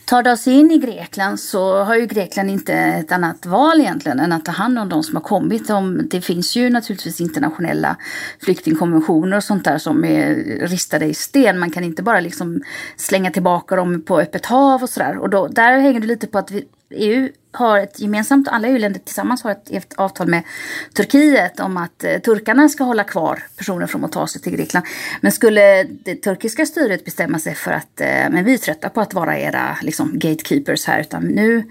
Tar 0.09 0.23
det 0.23 0.31
oss 0.31 0.47
in 0.47 0.71
i 0.71 0.77
Grekland 0.77 1.39
så 1.39 1.83
har 1.83 1.95
ju 1.95 2.05
Grekland 2.05 2.49
inte 2.49 2.73
ett 2.73 3.11
annat 3.11 3.45
val 3.45 3.79
egentligen 3.79 4.19
än 4.19 4.31
att 4.31 4.45
ta 4.45 4.51
hand 4.51 4.79
om 4.79 4.89
de 4.89 5.03
som 5.03 5.15
har 5.15 5.23
kommit. 5.23 5.69
Det 6.11 6.21
finns 6.21 6.55
ju 6.55 6.69
naturligtvis 6.69 7.21
internationella 7.21 7.97
flyktingkonventioner 8.43 9.37
och 9.37 9.43
sånt 9.43 9.65
där 9.65 9.77
som 9.77 10.05
är 10.05 10.35
ristade 10.67 11.05
i 11.05 11.13
sten. 11.13 11.59
Man 11.59 11.71
kan 11.71 11.83
inte 11.83 12.03
bara 12.03 12.19
liksom 12.19 12.61
slänga 12.97 13.31
tillbaka 13.31 13.75
dem 13.75 14.01
på 14.01 14.19
öppet 14.19 14.45
hav 14.45 14.83
och 14.83 14.89
sådär. 14.89 15.17
Och 15.17 15.29
då, 15.29 15.47
där 15.47 15.79
hänger 15.79 15.99
det 15.99 16.07
lite 16.07 16.27
på 16.27 16.37
att 16.37 16.51
vi, 16.51 16.67
EU 16.89 17.29
har 17.51 17.79
ett 17.79 17.99
gemensamt, 17.99 18.47
alla 18.47 18.67
EU-länder 18.67 18.99
tillsammans 18.99 19.43
har 19.43 19.51
ett, 19.51 19.71
ett, 19.71 19.93
avtal 19.93 20.27
med 20.27 20.43
Turkiet 20.95 21.59
om 21.59 21.77
att 21.77 22.03
eh, 22.03 22.17
turkarna 22.17 22.69
ska 22.69 22.83
hålla 22.83 23.03
kvar 23.03 23.43
personer 23.57 23.87
från 23.87 24.05
att 24.05 24.11
ta 24.11 24.27
sig 24.27 24.41
till 24.41 24.55
Grekland. 24.55 24.85
Men 25.21 25.31
skulle 25.31 25.83
det 25.83 26.15
turkiska 26.15 26.65
styret 26.65 27.05
bestämma 27.05 27.39
sig 27.39 27.55
för 27.55 27.71
att 27.71 28.01
eh, 28.01 28.07
men 28.07 28.43
vi 28.45 28.53
är 28.53 28.57
trötta 28.57 28.89
på 28.89 29.01
att 29.01 29.13
vara 29.13 29.39
era 29.39 29.77
liksom, 29.81 30.11
gatekeepers 30.19 30.85
här 30.85 30.99
utan 30.99 31.23
nu, 31.23 31.63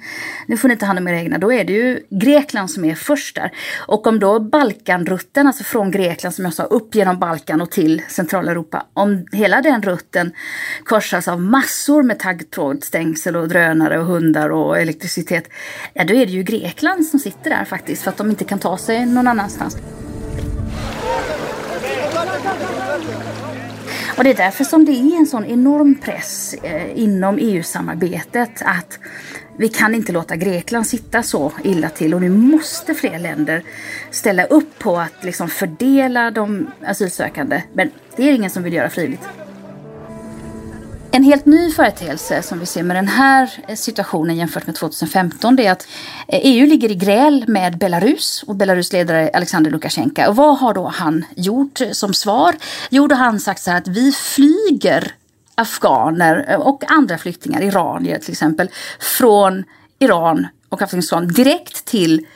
nu 0.46 0.56
får 0.56 0.68
ni 0.68 0.76
ta 0.76 0.86
hand 0.86 0.98
om 0.98 1.08
era 1.08 1.20
egna, 1.20 1.38
då 1.38 1.52
är 1.52 1.64
det 1.64 1.72
ju 1.72 2.00
Grekland 2.10 2.70
som 2.70 2.84
är 2.84 2.94
först 2.94 3.36
där. 3.36 3.52
Och 3.86 4.06
om 4.06 4.18
då 4.18 4.40
Balkanrutten, 4.40 5.46
alltså 5.46 5.64
från 5.64 5.90
Grekland 5.90 6.34
som 6.34 6.44
jag 6.44 6.54
sa, 6.54 6.62
upp 6.62 6.94
genom 6.94 7.18
Balkan 7.18 7.60
och 7.60 7.70
till 7.70 8.02
Centraleuropa, 8.08 8.86
om 8.92 9.26
hela 9.32 9.62
den 9.62 9.82
rutten 9.82 10.32
korsas 10.84 11.28
av 11.28 11.40
massor 11.40 12.02
med 12.02 12.18
taggtrådstängsel 12.18 13.36
och 13.36 13.48
drönare 13.48 13.98
och 13.98 14.06
hundar 14.06 14.50
och 14.50 14.78
elektricitet 14.78 15.48
ja 15.94 16.04
då 16.04 16.14
är 16.14 16.26
det 16.26 16.32
ju 16.32 16.42
Grekland 16.42 17.06
som 17.06 17.20
sitter 17.20 17.50
där 17.50 17.64
faktiskt 17.64 18.02
för 18.02 18.10
att 18.10 18.16
de 18.16 18.30
inte 18.30 18.44
kan 18.44 18.58
ta 18.58 18.78
sig 18.78 19.06
någon 19.06 19.26
annanstans. 19.26 19.76
Och 24.16 24.24
det 24.24 24.30
är 24.30 24.34
därför 24.34 24.64
som 24.64 24.84
det 24.84 24.92
är 24.92 25.16
en 25.18 25.26
sån 25.26 25.44
enorm 25.44 25.94
press 25.94 26.54
eh, 26.62 26.98
inom 26.98 27.38
EU-samarbetet 27.40 28.62
att 28.64 28.98
vi 29.58 29.68
kan 29.68 29.94
inte 29.94 30.12
låta 30.12 30.36
Grekland 30.36 30.86
sitta 30.86 31.22
så 31.22 31.52
illa 31.64 31.88
till 31.88 32.14
och 32.14 32.20
nu 32.20 32.28
måste 32.28 32.94
fler 32.94 33.18
länder 33.18 33.62
ställa 34.10 34.44
upp 34.44 34.78
på 34.78 34.96
att 34.96 35.24
liksom 35.24 35.48
fördela 35.48 36.30
de 36.30 36.70
asylsökande. 36.86 37.62
Men 37.72 37.90
det 38.16 38.22
är 38.22 38.32
ingen 38.32 38.50
som 38.50 38.62
vill 38.62 38.72
göra 38.72 38.90
frivilligt. 38.90 39.47
En 41.10 41.22
helt 41.22 41.46
ny 41.46 41.70
företeelse 41.70 42.42
som 42.42 42.58
vi 42.58 42.66
ser 42.66 42.82
med 42.82 42.96
den 42.96 43.08
här 43.08 43.50
eh, 43.68 43.76
situationen 43.76 44.36
jämfört 44.36 44.66
med 44.66 44.76
2015 44.76 45.56
det 45.56 45.66
är 45.66 45.72
att 45.72 45.88
eh, 46.28 46.40
EU 46.42 46.66
ligger 46.66 46.90
i 46.90 46.94
gräl 46.94 47.44
med 47.48 47.78
Belarus 47.78 48.44
och 48.46 48.56
Belarus 48.56 48.92
ledare 48.92 49.30
Alexander 49.34 49.70
Lukasjenko. 49.70 50.28
Och 50.28 50.36
vad 50.36 50.58
har 50.58 50.74
då 50.74 50.86
han 50.86 51.24
gjort 51.36 51.80
eh, 51.80 51.90
som 51.90 52.14
svar? 52.14 52.56
Jo, 52.90 53.06
då 53.06 53.14
har 53.14 53.24
han 53.24 53.40
sagt 53.40 53.62
så 53.62 53.70
här 53.70 53.78
att 53.78 53.88
vi 53.88 54.12
flyger 54.12 55.12
afghaner 55.54 56.56
och 56.58 56.90
andra 56.90 57.18
flyktingar, 57.18 57.62
iranier 57.62 58.18
till 58.18 58.32
exempel, 58.32 58.70
från 59.00 59.64
Iran 59.98 60.46
och 60.68 60.82
Afghanistan 60.82 61.28
direkt 61.28 61.84
till 61.84 62.26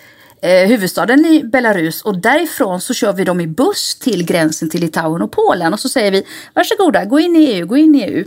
eh, 0.42 0.68
huvudstaden 0.68 1.26
i 1.26 1.44
Belarus 1.44 2.02
och 2.02 2.18
därifrån 2.18 2.80
så 2.80 2.94
kör 2.94 3.12
vi 3.12 3.24
dem 3.24 3.40
i 3.40 3.46
buss 3.46 3.94
till 3.94 4.24
gränsen 4.24 4.70
till 4.70 4.80
Litauen 4.80 5.22
och 5.22 5.32
Polen 5.32 5.72
och 5.72 5.80
så 5.80 5.88
säger 5.88 6.12
vi 6.12 6.26
varsågoda, 6.54 7.04
gå 7.04 7.20
in 7.20 7.36
i 7.36 7.44
EU, 7.44 7.66
gå 7.66 7.76
in 7.76 7.94
i 7.94 8.02
EU. 8.02 8.24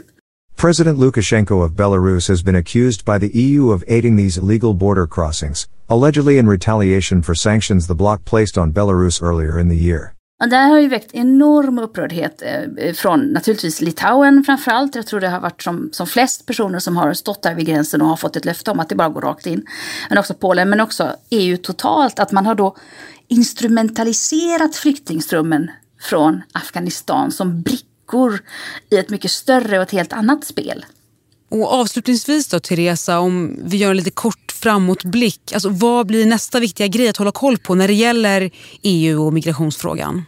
President 0.58 0.98
Lukashenko 0.98 1.62
of 1.62 1.72
Belarus 1.76 2.28
has 2.28 2.42
been 2.42 2.56
accused 2.56 3.04
by 3.04 3.20
the 3.20 3.28
EU 3.28 3.72
of 3.72 3.84
aiding 3.88 4.16
these 4.16 4.38
illegal 4.38 4.74
border 4.74 5.06
crossings, 5.06 5.68
allegedly 5.90 6.38
in 6.38 6.48
retaliation 6.48 7.22
for 7.22 7.36
sanctions 7.36 7.88
the 7.88 7.96
bloc 7.96 8.24
placed 8.26 8.58
on 8.58 8.72
Belarus 8.72 9.22
earlier 9.22 9.60
in 9.60 9.70
the 9.70 9.76
year. 9.76 10.12
Och 10.44 10.50
det 10.50 10.56
här 10.56 10.70
har 10.70 10.80
ju 10.80 10.88
väckt 10.88 11.14
enorm 11.14 11.80
upprördhet 11.80 12.42
eh, 12.42 12.94
från 12.94 13.20
naturligtvis 13.20 13.82
Litauen 13.82 14.44
framförallt. 14.44 14.96
Jag 14.96 15.08
tror 15.08 15.20
det 15.20 15.30
har 15.30 15.40
varit 15.40 15.64
som, 15.64 15.90
som 15.92 16.08
flest 16.08 16.46
personer 16.46 16.80
som 16.80 16.98
har 16.98 17.14
stått 17.14 17.44
där 17.44 17.56
vid 17.56 17.66
gränsen 17.66 18.02
och 18.02 18.08
har 18.08 18.18
fått 18.18 18.36
ett 18.36 18.46
löfte 18.46 18.72
om 18.72 18.80
att 18.80 18.90
det 18.90 18.96
bara 18.96 19.10
går 19.10 19.22
rakt 19.22 19.46
in. 19.46 19.66
Men 20.10 20.18
också 20.18 20.34
Polen, 20.34 20.70
men 20.70 20.82
också 20.82 21.16
EU 21.30 21.58
totalt. 21.58 22.20
Att 22.20 22.32
man 22.32 22.46
har 22.46 22.56
då 22.56 22.76
instrumentaliserat 23.28 24.76
flyktingströmmen 24.76 25.72
från 26.02 26.42
Afghanistan 26.54 27.32
som 27.32 27.62
brick 27.62 27.86
brickor 28.06 28.40
i 28.90 28.98
ett 28.98 29.10
mycket 29.10 29.32
större 29.32 29.78
och 29.78 29.84
ett 29.84 29.92
helt 29.92 30.14
annat 30.14 30.46
spel. 30.46 30.86
Och 31.50 31.74
avslutningsvis 31.74 32.48
då 32.48 32.60
Teresa, 32.60 33.20
om 33.20 33.60
vi 33.66 33.78
gör 33.78 33.92
en 33.92 33.98
lite 33.98 34.12
kort 34.12 34.52
framåtblick. 34.52 35.54
Alltså, 35.54 35.70
vad 35.70 36.08
blir 36.08 36.26
nästa 36.26 36.60
viktiga 36.60 36.88
grej 36.88 37.10
att 37.10 37.18
hålla 37.18 37.32
koll 37.32 37.58
på 37.58 37.76
när 37.76 37.88
det 37.88 37.94
gäller 37.94 38.52
EU 38.82 39.26
och 39.26 39.34
migrationsfrågan? 39.34 40.26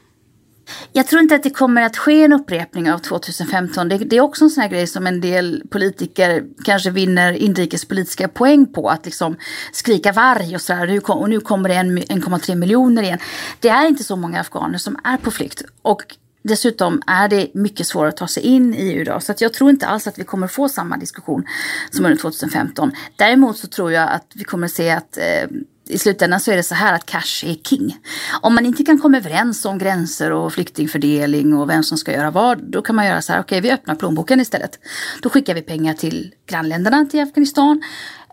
Jag 0.94 1.08
tror 1.08 1.22
inte 1.22 1.36
att 1.36 1.44
det 1.44 1.50
kommer 1.50 1.82
att 1.82 1.98
ske 1.98 2.24
en 2.24 2.34
upprepning 2.34 2.92
av 2.92 3.00
2015. 3.00 3.90
Det, 3.90 3.98
det 3.98 4.18
är 4.18 4.22
också 4.22 4.44
en 4.44 4.50
sån 4.50 4.62
här 4.62 4.70
grej 4.70 4.88
som 4.88 5.08
en 5.08 5.22
del 5.22 5.64
politiker 5.70 6.44
kanske 6.66 6.90
vinner 6.90 7.34
inrikespolitiska 7.34 8.28
poäng 8.28 8.74
på. 8.74 8.90
Att 8.90 9.06
liksom 9.06 9.38
skrika 9.74 10.12
varg 10.12 10.56
och 10.56 10.62
sådär. 10.62 11.10
Och 11.10 11.30
nu 11.30 11.40
kommer 11.40 11.70
det 11.70 11.76
1,3 11.76 12.56
miljoner 12.56 13.04
igen. 13.04 13.20
Det 13.60 13.70
är 13.70 13.88
inte 13.88 14.04
så 14.04 14.16
många 14.16 14.40
afghaner 14.40 14.78
som 14.78 15.00
är 15.04 15.18
på 15.18 15.32
flykt. 15.32 15.62
Och 15.82 16.04
Dessutom 16.44 17.02
är 17.08 17.28
det 17.28 17.54
mycket 17.54 17.88
svårare 17.88 18.10
att 18.10 18.18
ta 18.18 18.28
sig 18.28 18.44
in 18.44 18.74
i 18.74 18.78
EU 18.78 19.02
idag. 19.02 19.24
Så 19.24 19.32
att 19.32 19.42
jag 19.42 19.54
tror 19.54 19.70
inte 19.70 19.88
alls 19.88 20.08
att 20.08 20.20
vi 20.20 20.24
kommer 20.24 20.48
få 20.48 20.70
samma 20.70 20.98
diskussion 20.98 21.46
som 21.92 22.06
under 22.06 22.18
2015. 22.18 22.92
Däremot 23.16 23.58
så 23.58 23.68
tror 23.68 23.92
jag 23.92 24.10
att 24.10 24.32
vi 24.36 24.44
kommer 24.44 24.68
se 24.68 24.90
att 24.90 25.18
eh, 25.18 25.48
i 25.90 25.98
slutändan 25.98 26.40
så 26.40 26.52
är 26.52 26.56
det 26.56 26.64
så 26.64 26.76
här 26.76 26.94
att 26.94 27.06
cash 27.06 27.44
är 27.46 27.56
king. 27.64 27.98
Om 28.42 28.56
man 28.56 28.66
inte 28.66 28.84
kan 28.84 29.00
komma 29.00 29.18
överens 29.18 29.66
om 29.66 29.78
gränser 29.78 30.32
och 30.32 30.54
flyktingfördelning 30.54 31.54
och 31.54 31.70
vem 31.70 31.84
som 31.84 31.98
ska 31.98 32.12
göra 32.12 32.32
vad, 32.32 32.64
då 32.72 32.82
kan 32.82 32.96
man 32.96 33.06
göra 33.06 33.22
så 33.22 33.34
här, 33.34 33.40
okej 33.40 33.58
okay, 33.58 33.70
vi 33.70 33.76
öppnar 33.76 33.96
plånboken 33.96 34.40
istället. 34.40 34.80
Då 35.22 35.30
skickar 35.30 35.56
vi 35.56 35.62
pengar 35.62 35.94
till 35.94 36.34
grannländerna 36.48 37.06
till 37.06 37.24
Afghanistan. 37.24 37.82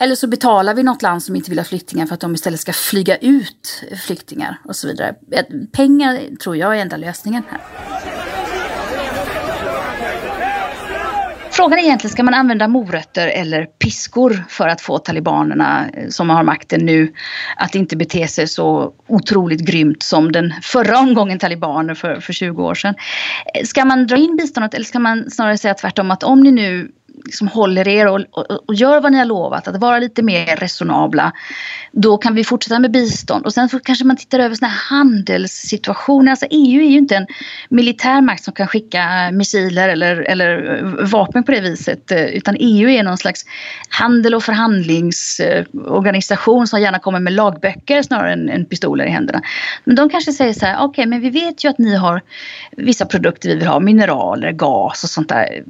Eller 0.01 0.15
så 0.15 0.27
betalar 0.27 0.75
vi 0.75 0.83
något 0.83 1.03
land 1.03 1.23
som 1.23 1.37
inte 1.37 1.51
vill 1.51 1.59
ha 1.59 1.65
flyktingar 1.65 2.07
för 2.07 2.15
att 2.15 2.21
de 2.21 2.35
istället 2.35 2.61
ska 2.61 2.73
flyga 2.73 3.17
ut 3.17 3.85
flyktingar 4.07 4.61
och 4.65 4.77
så 4.77 4.87
vidare. 4.87 5.15
Pengar 5.73 6.37
tror 6.37 6.57
jag 6.57 6.77
är 6.77 6.81
enda 6.83 6.97
lösningen 6.97 7.43
här. 7.51 8.14
Frågan 11.65 11.79
är 11.79 11.83
egentligen, 11.83 12.13
ska 12.13 12.23
man 12.23 12.35
använda 12.35 12.69
morötter 12.69 13.29
eller 13.29 13.65
piskor 13.65 14.45
för 14.49 14.69
att 14.69 14.81
få 14.81 14.99
talibanerna 14.99 15.89
eh, 15.95 16.09
som 16.09 16.31
har 16.31 16.43
makten 16.43 16.87
nu 16.87 17.13
att 17.57 17.75
inte 17.75 17.97
bete 17.97 18.29
sig 18.29 18.49
så 18.49 18.93
otroligt 19.07 19.61
grymt 19.61 20.03
som 20.03 20.33
den 20.33 20.55
förra 20.63 20.99
omgången 20.99 21.39
talibaner 21.39 21.95
för, 21.95 22.21
för 22.21 22.33
20 22.33 22.63
år 22.63 22.75
sedan. 22.75 22.95
Eh, 23.55 23.65
ska 23.65 23.85
man 23.85 24.07
dra 24.07 24.17
in 24.17 24.37
biståndet 24.37 24.75
eller 24.75 24.85
ska 24.85 24.99
man 24.99 25.31
snarare 25.31 25.59
säga 25.59 25.75
tvärtom 25.75 26.11
att 26.11 26.23
om 26.23 26.41
ni 26.41 26.51
nu 26.51 26.91
liksom 27.25 27.49
håller 27.49 27.89
er 27.89 28.07
och, 28.07 28.21
och, 28.31 28.69
och, 28.69 28.75
gör 28.75 29.01
vad 29.01 29.13
ni 29.13 29.19
har 29.19 29.25
lovat, 29.25 29.69
att 29.69 29.77
vara 29.77 29.99
lite 29.99 30.23
mer 30.23 30.57
resonabla, 30.57 31.33
då 31.93 32.19
kan 32.19 32.35
vi 32.35 32.45
fortsätta 32.45 32.79
med 32.79 32.91
bistånd. 32.91 33.47
Och 33.47 33.53
sen 33.53 33.69
kanske 33.85 34.05
man 34.05 34.17
tittar 34.17 34.39
över 34.39 34.55
såna 34.55 34.69
här 34.69 34.97
handelssituationer. 34.97 36.31
Alltså 36.31 36.47
EU 36.51 36.83
är 36.83 36.91
ju 36.91 36.99
inte 36.99 37.17
en 37.17 37.27
militär 37.69 38.21
makt 38.21 38.45
som 38.45 38.55
kan 38.55 38.67
skicka 38.67 39.31
missiler 39.33 39.89
eller, 39.89 40.17
eller 40.17 40.81
vapen 41.11 41.45
på 41.45 41.53
det 41.53 41.61
viset, 41.61 42.11
eh, 42.11 42.25
utan 42.25 42.57
EU 42.61 42.89
är 42.89 43.03
någon 43.03 43.19
slags 43.19 43.45
handel 43.89 44.35
och 44.35 44.43
förhandlingsorganisation 44.43 46.67
som 46.67 46.81
gärna 46.81 46.99
kommer 46.99 47.21
med 47.21 47.33
lagböcker 47.33 48.03
snarare 48.03 48.33
än, 48.33 48.49
än 48.49 48.65
pistoler 48.65 49.05
i 49.05 49.11
händerna. 49.11 49.43
Men 49.85 49.97
de 49.97 50.11
kanske 50.11 50.33
säger 50.33 50.53
så 50.53 50.67
här, 50.67 50.77
okej 50.77 50.89
okay, 50.89 51.07
men 51.07 51.21
vi 51.21 51.31
vet 51.31 51.65
ju 51.65 51.69
att 51.69 51.79
ni 51.79 51.97
har 51.97 52.23
vissa 52.71 53.07
produkter 53.07 53.49
vi 53.49 53.55
vill 53.55 53.67
ha, 53.67 53.81
mineraler, 53.81 54.53
gas 54.53 55.05
och 55.05 55.11
sånt 55.11 55.29
där 55.29 55.63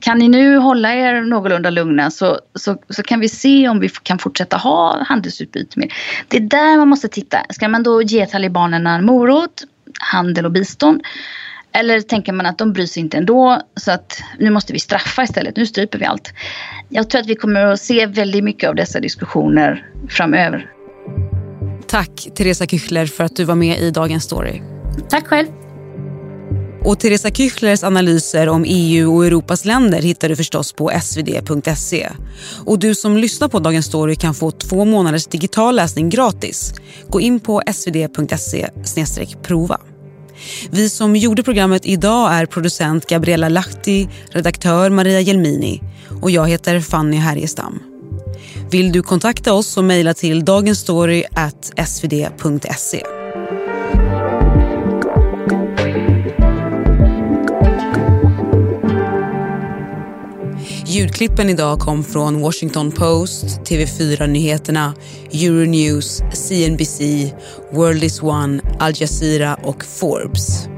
kan 0.00 0.18
ni 0.18 0.28
nu 0.28 0.56
hålla 0.56 0.94
er 0.94 1.20
någorlunda 1.20 1.70
lugna 1.70 2.10
så, 2.10 2.38
så, 2.54 2.76
så 2.88 3.02
kan 3.02 3.20
vi 3.20 3.28
se 3.28 3.68
om 3.68 3.80
vi 3.80 3.88
kan 3.88 4.18
fortsätta 4.18 4.56
ha 4.56 5.04
handelsutbyte 5.04 5.78
med 5.78 5.92
Det 6.28 6.36
är 6.36 6.40
där 6.40 6.76
man 6.76 6.88
måste 6.88 7.08
titta. 7.08 7.38
Ska 7.50 7.68
man 7.68 7.82
då 7.82 8.02
ge 8.02 8.26
talibanerna 8.26 8.94
en 8.94 9.04
morot, 9.04 9.62
handel 10.00 10.44
och 10.44 10.52
bistånd? 10.52 11.02
Eller 11.72 12.00
tänker 12.00 12.32
man 12.32 12.46
att 12.46 12.58
de 12.58 12.72
bryr 12.72 12.86
sig 12.86 13.02
inte 13.02 13.16
ändå 13.16 13.62
så 13.76 13.92
att 13.92 14.22
nu 14.38 14.50
måste 14.50 14.72
vi 14.72 14.78
straffa 14.78 15.22
istället, 15.22 15.56
nu 15.56 15.66
stryper 15.66 15.98
vi 15.98 16.04
allt. 16.04 16.32
Jag 16.88 17.10
tror 17.10 17.20
att 17.20 17.26
vi 17.26 17.34
kommer 17.34 17.66
att 17.66 17.80
se 17.80 18.06
väldigt 18.06 18.44
mycket 18.44 18.68
av 18.68 18.74
dessa 18.74 19.00
diskussioner 19.00 19.86
framöver. 20.08 20.70
Tack 21.86 22.28
Teresa 22.34 22.64
Küchler 22.64 23.06
för 23.06 23.24
att 23.24 23.36
du 23.36 23.44
var 23.44 23.54
med 23.54 23.78
i 23.78 23.90
Dagens 23.90 24.24
Story. 24.24 24.62
Tack 25.08 25.26
själv. 25.26 25.48
Och 26.84 27.00
Teresa 27.00 27.28
Küchlers 27.28 27.84
analyser 27.84 28.48
om 28.48 28.64
EU 28.66 29.16
och 29.16 29.26
Europas 29.26 29.64
länder 29.64 30.02
hittar 30.02 30.28
du 30.28 30.36
förstås 30.36 30.72
på 30.72 30.92
svd.se. 31.02 32.08
Och 32.66 32.78
du 32.78 32.94
som 32.94 33.16
lyssnar 33.16 33.48
på 33.48 33.58
Dagens 33.58 33.86
Story 33.86 34.16
kan 34.16 34.34
få 34.34 34.50
två 34.50 34.84
månaders 34.84 35.26
digital 35.26 35.76
läsning 35.76 36.08
gratis. 36.08 36.74
Gå 37.08 37.20
in 37.20 37.40
på 37.40 37.62
svd.se 37.72 38.68
prova. 39.42 39.80
Vi 40.70 40.88
som 40.88 41.16
gjorde 41.16 41.42
programmet 41.42 41.86
idag 41.86 42.32
är 42.32 42.46
producent 42.46 43.06
Gabriella 43.06 43.48
Lahti, 43.48 44.08
redaktör 44.30 44.90
Maria 44.90 45.20
Gelmini 45.20 45.82
och 46.22 46.30
jag 46.30 46.48
heter 46.48 46.80
Fanny 46.80 47.16
Härgestam. 47.16 47.78
Vill 48.70 48.92
du 48.92 49.02
kontakta 49.02 49.52
oss 49.52 49.66
så 49.66 49.82
mejla 49.82 50.14
till 50.14 50.44
dagensstory.svd.se. 50.44 53.21
Ljudklippen 60.92 61.50
idag 61.50 61.78
kom 61.78 62.04
från 62.04 62.40
Washington 62.40 62.92
Post, 62.92 63.44
TV4-nyheterna, 63.44 64.94
Euronews, 65.32 66.22
CNBC, 66.32 67.00
World 67.70 68.04
is 68.04 68.22
One, 68.22 68.60
Al 68.78 68.92
Jazeera 68.96 69.54
och 69.54 69.84
Forbes. 69.84 70.71